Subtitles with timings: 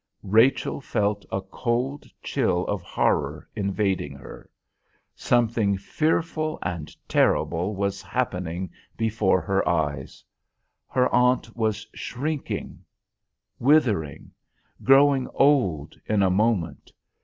[0.23, 4.49] Rachel felt a cold chill of horror invading her.
[5.15, 10.23] Something fearful and terrible was happening before her eyes;
[10.89, 12.83] her aunt was shrinking,
[13.59, 14.31] withering,
[14.83, 16.91] growing old in a moment.